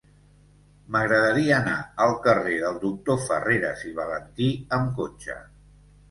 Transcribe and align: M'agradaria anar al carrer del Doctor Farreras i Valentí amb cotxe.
M'agradaria 0.93 1.51
anar 1.57 1.75
al 2.05 2.13
carrer 2.23 2.55
del 2.63 2.79
Doctor 2.85 3.19
Farreras 3.25 3.83
i 3.89 3.93
Valentí 3.99 4.47
amb 4.79 4.97
cotxe. 5.01 5.37